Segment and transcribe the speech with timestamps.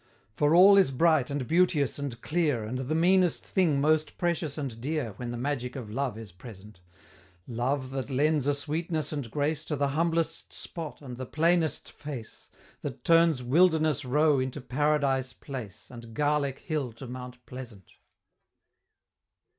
[0.35, 4.81] For all is bright, and beauteous, and clear, And the meanest thing most precious and
[4.81, 6.79] dear When the magic of love is present:
[7.47, 12.49] Love, that lends a sweetness and grace To the humblest spot and the plainest face
[12.81, 17.91] That turns Wilderness Row into Paradise Place, And Garlick Hill to Mount Pleasant!